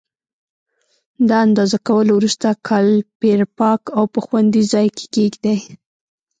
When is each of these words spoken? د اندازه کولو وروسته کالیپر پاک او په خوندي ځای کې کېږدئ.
د 1.27 1.29
اندازه 1.45 1.77
کولو 1.87 2.11
وروسته 2.15 2.47
کالیپر 2.67 3.39
پاک 3.59 3.81
او 3.97 4.03
په 4.13 4.19
خوندي 4.25 4.61
ځای 4.73 4.87
کې 4.97 5.05
کېږدئ. 5.15 5.59